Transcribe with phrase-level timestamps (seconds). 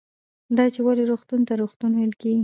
[0.57, 2.39] دا چې ولې روغتون ته روغتون ویل کېږي